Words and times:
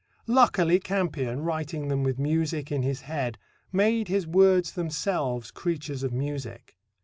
Luckily, 0.25 0.79
Campion, 0.79 1.41
writing 1.43 1.87
them 1.87 2.01
with 2.01 2.17
music 2.17 2.71
in 2.71 2.81
his 2.81 3.01
head, 3.01 3.37
made 3.71 4.07
his 4.07 4.25
words 4.25 4.71
themselves 4.71 5.51
creatures 5.51 6.01
of 6.01 6.11
music. 6.11 6.75